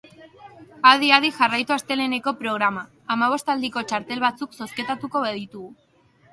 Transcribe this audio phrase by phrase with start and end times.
[0.91, 2.85] Adi adi jarraitu asteleheneko programa,
[3.17, 5.75] hamabostaldiko txartel batzuk zozketatuko baititugu.